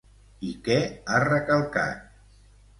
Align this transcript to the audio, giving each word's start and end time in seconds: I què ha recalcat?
I 0.51 0.53
què 0.67 0.77
ha 1.13 1.21
recalcat? 1.27 2.05